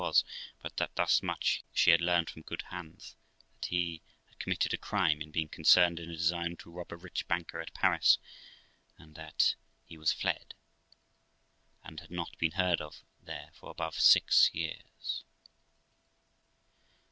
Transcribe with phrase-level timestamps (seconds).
[0.01, 0.23] was;
[0.63, 3.15] but that thus much she had learned from good hands,
[3.53, 6.95] that he had committed a crime, in being concerned in a design to rob a
[6.95, 8.17] rich banker at Paris;
[8.97, 9.53] and that
[9.85, 10.55] he was fled,
[11.83, 15.23] and had not been heard of there for above six years.